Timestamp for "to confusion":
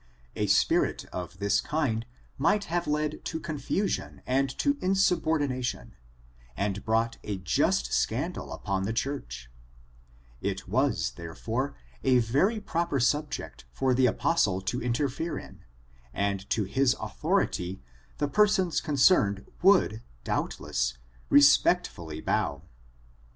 3.25-4.23